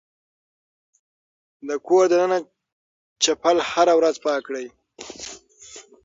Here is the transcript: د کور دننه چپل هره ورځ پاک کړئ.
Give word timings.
د 1.67 1.69
کور 1.87 2.03
دننه 2.11 2.37
چپل 3.23 3.57
هره 3.69 3.93
ورځ 3.99 4.15
پاک 4.25 4.41
کړئ. 4.47 4.67